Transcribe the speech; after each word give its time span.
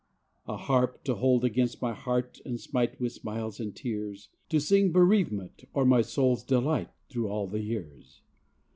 A 0.47 0.57
harp, 0.57 1.03
to 1.03 1.13
hold 1.13 1.45
against 1.45 1.79
my 1.79 1.93
heart 1.93 2.39
and 2.43 2.59
smite 2.59 2.99
With 2.99 3.11
smiles 3.11 3.59
and 3.59 3.75
tears, 3.75 4.29
To 4.49 4.59
sing 4.59 4.91
bereavement 4.91 5.65
or 5.75 5.85
my 5.85 6.01
soul's 6.01 6.43
delight 6.43 6.89
Through 7.09 7.27
all 7.27 7.45
the 7.45 7.61
years. 7.61 8.23